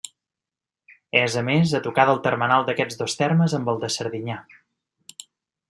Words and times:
És, 1.19 1.35
a 1.41 1.43
més, 1.49 1.73
a 1.79 1.83
tocar 1.87 2.07
del 2.11 2.21
termenal 2.29 2.67
d'aquests 2.71 2.99
dos 3.03 3.15
termes 3.21 3.55
amb 3.59 3.73
el 3.75 3.81
de 3.85 3.91
Serdinyà. 3.99 4.39